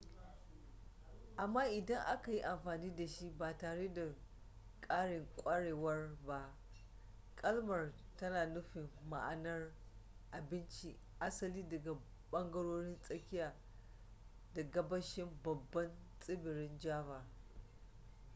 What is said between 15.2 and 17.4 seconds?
babban tsibirin java